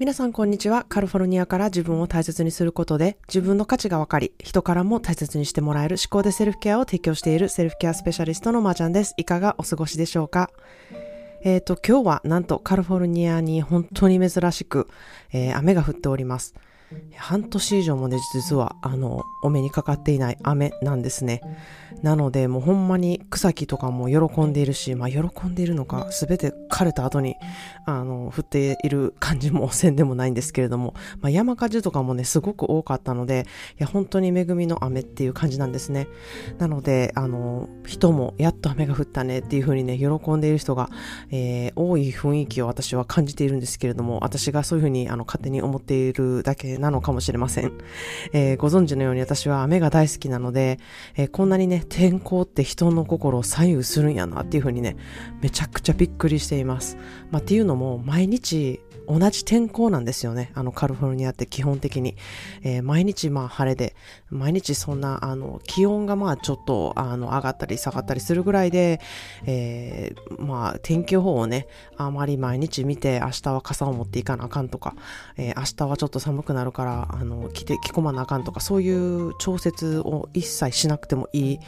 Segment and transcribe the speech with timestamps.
[0.00, 0.84] 皆さんこんにちは。
[0.88, 9.14] カルフォルニアから自分を大切にすることで自分の価値が分かり、人からも大切にしてもらえる思考でセルフケアを提供しているセルフケアスペシャリストのまーちゃんです。
[9.18, 10.50] いかがお過ごしでしょうか？
[11.44, 14.88] えっ、ー、と、今日はなんとカルフォルニアに本当に珍しく、
[15.32, 16.54] えー、雨が降っております。
[17.16, 21.40] 半年以上もね、実は、あの、お目にかかっていない雨なんですね。
[22.02, 27.36] なので、もうほんまに草木とかも喜んでいるし、まあ喜んでいるのか、すべて枯れた後に、
[27.86, 33.46] あの、降っている感じもせんでもないんですけれども、まあ山火事とかもね、すごく多かったので、
[33.78, 36.08] いや、本当に恵みの雨っていう感じなんですね。
[36.58, 40.90] なので、あの、人もやっと雨が降ったねっていう風にね、喜んでいる人が、
[41.30, 47.72] えー、多い雰囲気を私は感じているんですけれども、私がそういう風にあの勝手に思っているだけなのかもしれません。
[48.32, 50.78] えー、ご存知のように私は雨が大好きなので、
[51.16, 54.96] えー、こんなにね、天候って人の心を左右するんやなっていうふうにね、
[55.40, 56.98] めちゃくちゃびっくりしています。
[57.30, 60.50] まあ、っていうのも、毎日同じ天候なんですよね。
[60.54, 62.16] あの、カリフォルニアって基本的に。
[62.62, 63.94] えー、毎日まあ晴れで、
[64.30, 69.00] 毎日そんな、あの、気温がまあちょっと、あの、上がったり下がったりするぐらいで、
[69.46, 74.94] えー、まあ天気予報をね、あまり毎日見て、明日は傘を持っていかなあかんとか、
[75.36, 81.58] えー、明日はちょっと寒くなるから、あの、着て、着込まなあかんとか、そういう調節を一切しなくてもいい、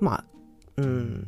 [0.00, 0.24] まあ、
[0.78, 1.26] うん、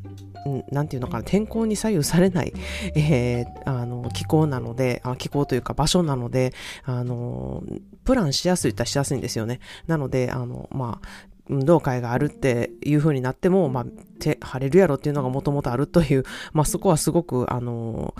[0.70, 2.52] なんていうのかな、天候に左右されない、
[2.94, 6.52] えー、あの、気候なのであ、気候というか場所なので、
[6.84, 7.62] あの、
[8.04, 9.60] プランしやすいったらしやすいんですよね。
[9.86, 11.08] なので、あの、まあ、
[11.48, 13.86] 運動会があるっていう風になっても、まあ、
[14.20, 18.14] 晴れるやろっていうのがもともとあるという、まあ、そこはすごく、あの、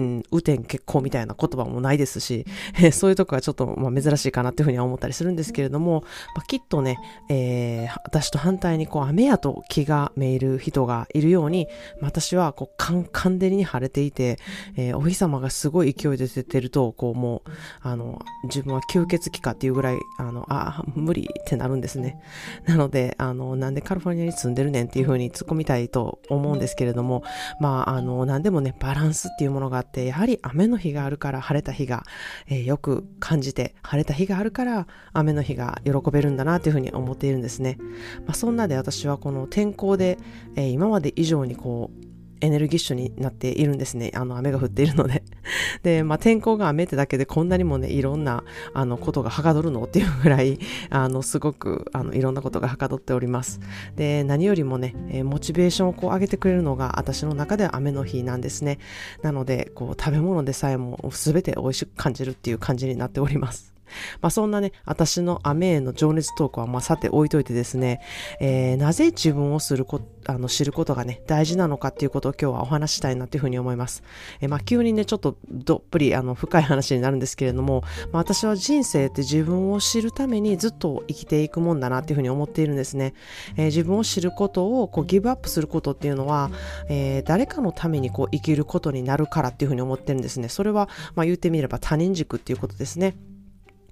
[0.00, 2.44] ん、雨天結構みたいな言葉もないですし、
[2.76, 11.68] えー、そういうとこがちょっと、まあ、珍しいかなっていうふうには思ったりするんですけれども、まあ、きっとね、えー、私と反対にこう雨やと気がめいる人がいるように、
[12.00, 14.38] 私はこうカンカン照りに晴れていて、
[14.76, 17.50] えー、お日様がすごい勢いで出てると、こうもう、
[17.82, 22.20] あの、自分は吸血鬼かっていうぐらい、あの、あ、無理ってなるんですね。
[22.66, 27.22] なので、あの、なんでカリフォルニアに住んでるねんっていうふうに突っ込みたいと思うんですけれども、
[27.60, 32.04] まあ、あの、なんでもね、バランスっていうものがあっって、やはり雨の日があるから晴れた日が、
[32.46, 37.78] えー、よく感じて、晴れた日があるから雨の日が喜べるんだなというふうに思っているんですね。
[38.26, 40.18] まあ、そんなで私はこの天候で、
[40.54, 42.07] えー、今まで以上にこう、
[42.40, 44.10] エネルギッシュになっているんですね。
[44.14, 45.22] あの、雨が降っているので。
[45.82, 48.44] で、まあ、天候が雨ってだけでこんなにもね、いろんな、
[48.74, 50.58] あの、ことがはかどるのっていうぐらい、
[50.90, 53.60] あの、すごく、あの、いろんなことがはかどっております。
[53.96, 58.78] で、何よりもね、えモチベーションをこう上げてくれるのが、私の中では雨の日なんですね。
[59.22, 63.77] なので、こう、食べ物でさえも全て美味しく感じるっていう感じになっております。
[64.20, 68.00] まあそんなね、私の雨への情熱トークはまあさて置いといてですね、
[68.40, 74.02] えー、なぜ自分をするこあの知ることがね、大事なのかっていうことを今日はお話したいなというふうに思います。
[74.40, 77.82] えー、まあ急にね、ちょっとどっぷりあの深い話になるんですけれども、
[78.12, 83.14] まあ、私は人生って自分を知るためにずっと生きていくもんだなっていうふうに思っているんですね。
[83.56, 86.50] えー、自分を知ることをこうギブアップすることっていうのは、
[86.88, 90.48] えー、誰かのためにこう生きることになるからっていうふうに思ってるんですね。
[90.48, 93.14] それは、まあ言ってみれば他人軸っていうことですね。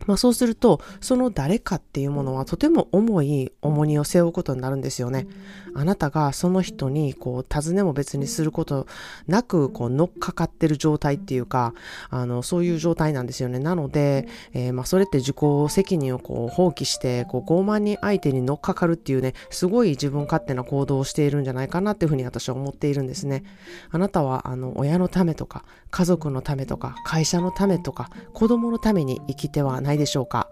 [0.04, 5.26] まあそうすると、その誰かっていうものはとても重い重荷を背負うことになるんですよね。
[5.74, 8.86] あなたがその人にこう尋ねも別にすること
[9.26, 11.74] なくこう乗っかかってる状態っていうか、
[12.10, 13.58] あの、そういう状態なんですよね。
[13.58, 15.36] なので、えー、まあそれって自己
[15.68, 23.44] 責任をこう放棄して、こう傲慢に相手に乗っかかるっていうね、すごい自分勝手な行動をしているんじゃないかなっていうふうに私は思っているんですね。
[23.90, 30.48] あなたはあの、親のためとか、家族のためとか、会社のためとか、子供のために生きてはないでしょうか。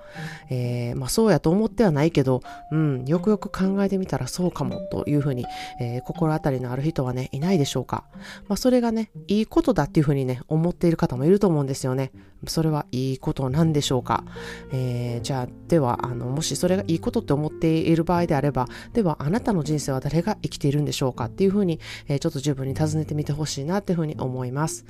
[0.48, 2.40] えー、まあそうやと思ってはないけど、
[2.70, 5.44] うん、よくよく考えてみたらそうかもというふうに、
[5.80, 8.04] えー、心当たりのある人はね、いないでしょうか。
[8.48, 12.12] まあそれがね、いいことだっていうふうにね、思っている方もいると思うんですよね。
[12.46, 14.24] それはいいことなんでしょうか。
[14.72, 24.84] えー、じゃあ、では、あの、もしそれがいいことって思っている場合であれば、では、あなたの人生は誰が生きているんでしょうかっていうふうに、えー、ちょっと自分に尋ねてみてほしいなっていうふうに思います。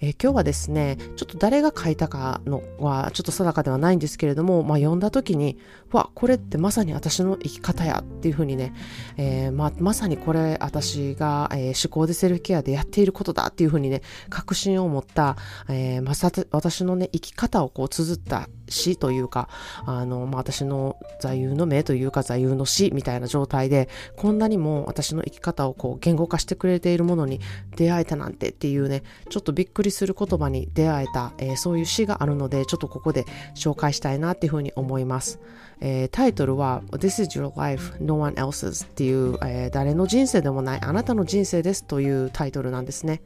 [0.00, 5.56] えー、今日はですね、ちょっと誰が書いたかのは、ちょっと定かではないないんですけれども、まあ、読んだ時に、
[5.92, 8.74] わ、これってまさに私の生き方やっていうふうにね、
[9.16, 15.36] えー、まあ、まさにこれ私が、えー、思考でセルフケアでやっていることだっていうふうにね、確信を持った、
[15.68, 19.48] えー、まさ、私のね、生き方をこう綴った詩というか、
[19.84, 27.40] あの、まあ、私の座右の銘というか座右の詩みたいな状態で、こんなにも私の生き方をこう言語化してくれているものに
[27.76, 33.24] 出会えたなんてっていうね、ちょっとびっくりする言葉に出会えた、えー、そういう詩があるので、ちょっとここで
[33.54, 35.40] 紹介したいなっていうふうに思います。
[35.80, 43.22] えー、タイトルは This is your life, no one else's っていう、えー、誰の人生でもないあなたの人生ですというタイトルなんですね。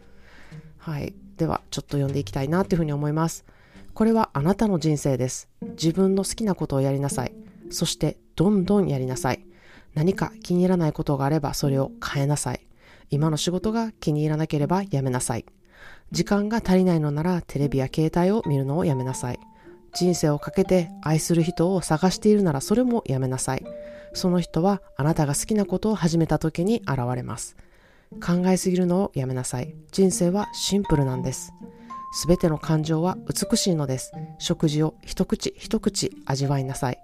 [0.78, 1.14] はい。
[1.36, 3.44] では、ちょっと読んでいきたいなというふうに思います。
[3.94, 5.48] これはあなたの人生です。
[5.72, 7.34] 自分の好きなことをやりなさい。
[7.70, 9.44] そしてどんどんやりなさい。
[9.94, 12.66] 何か気に入らないことがあればそれを変えなさい。
[13.10, 15.44] 今の仕事が気に入らなければやめなさい。
[16.12, 19.38] 時間が足りないのならテレビや携帯を見るのをやめなさい。
[19.93, 23.64] 人生をかけて愛する人を探しているならそれもやめなさい。
[24.12, 27.56] その人はあなたが好きなことを始めた時に現れます。
[28.25, 29.75] 考えすぎるのをやめなさい。
[29.93, 31.52] 人生はシンプルなんです。
[32.12, 34.12] すべての感情は美しいのです。
[34.38, 36.98] 食事を一口一口味わいなさい。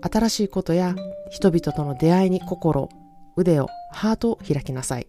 [0.00, 0.94] 新しいことや
[1.30, 2.88] 人々との出会いに心、
[3.36, 5.08] 腕を、ハートを開きなさい。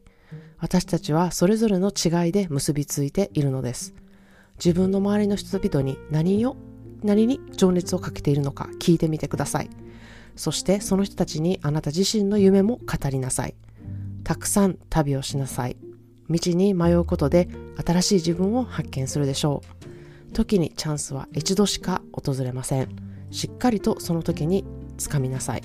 [0.58, 3.94] 私たちはそれぞれの違いで結びついているのです。
[4.58, 6.58] 自分の周りの人々に何を、
[7.04, 9.70] 何に情熱をかけているのか聞いてみてください。
[10.36, 13.56] そしてその人たちにあなた自身の夢も語りなさい。
[14.24, 15.78] たくさん旅をしなさい。
[16.30, 17.50] 道に迷うことで
[17.84, 19.62] 新しい自分を発見するでしょ
[20.30, 20.34] う。
[20.34, 22.88] 時にチャンスは一度しか訪れません。
[23.32, 24.66] しっかりとその時に
[24.98, 25.64] つかみなさい。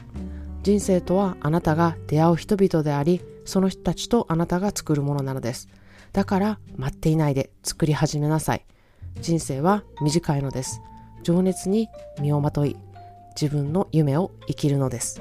[0.62, 5.69] 人生とはあなたが出会う人々であり、その人たちとあなたが作るものなのです。
[6.12, 8.64] だから待っていないで作り始めなさい。
[9.20, 10.81] 人生は短いのです。
[11.22, 11.88] 情熱に
[12.20, 12.76] 身をまとい、
[13.40, 15.20] 自分の夢を生きるのです。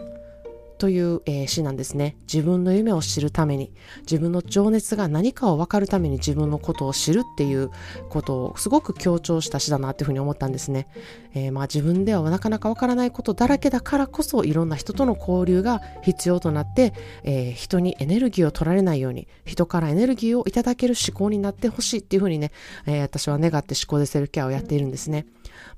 [0.83, 2.17] という、えー、詩なんですね。
[2.23, 3.71] 自分の夢を知るために、
[4.01, 7.71] 自分の情熱が何かを分かるために自分のことを知るっていう
[8.09, 10.89] ことをすごく強調した詩だなっていうふうに思ったんですね。
[11.35, 16.93] えー、まあ自分ではなかなか分からないことだらけだからこそいろんな人との交流が必要となって、
[17.23, 22.51] えー、人にエネルギーを取られないように、人からエネルギーをいただける思考になってほしいっていうふうにね、
[22.87, 25.27] え私は願って思考でセルフケアをやっているんですね。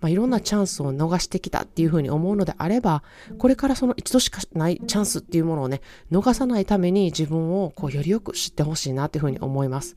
[0.02, 3.04] まあ、いろんなチャンスを逃してきたっていうふうに思うのであれば、
[3.38, 5.82] これからその一度しかないチャンスっていうものをね、
[6.12, 9.96] 逃さないために自分をこうよりよく知ってほしいなっていうふうに思います。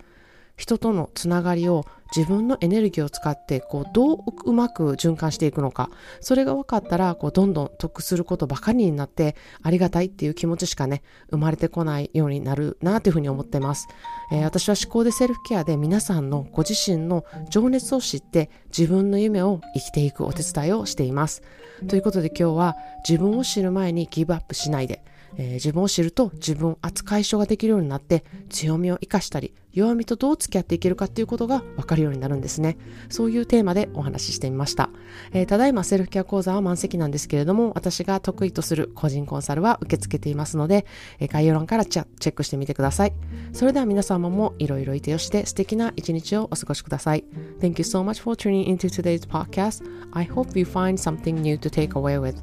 [0.58, 5.90] 人とのつながりを自分のエネルギーを使ってこうどううまく循環していくのか。
[6.20, 13.86] それが分かったらこうどんどん得することばかりになってありがたいっていう気持ちしかね生まれてこないようになるなというふうに思ってます、
[14.32, 21.42] えー、私は思考でセルフケアで皆さんのご自身の情熱を知って自分の夢を生きていくお手伝いをしています。
[21.86, 22.76] ということで今日は
[23.08, 25.04] 自分を知る前にギブアップしないで
[25.36, 32.78] えー、自分を知ると自分を扱い書ができるようになって強みを生かしたり弱みとどう付き合っていけるかっていうことが分かるようになるんですね。
[33.10, 34.90] そういうテーマでお話ししてみました、
[35.32, 40.86] えー、ただいまセルフケア講座は満席なんですけれども私が得意とする個人コンサルは受け付けていますので、
[41.20, 43.12] えー、概要欄からチェックしてみてください。
[43.52, 47.24] それでは皆様もいろいろいてよして素敵な一日をお過ごしください。
[47.60, 49.84] Thank you so much for tuning into today's podcast.
[50.12, 52.36] I hope you find something new to take away with.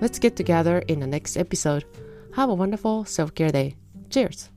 [0.00, 1.84] Let's get together in the next episode.
[2.34, 3.76] Have a wonderful self care day.
[4.08, 4.50] Cheers!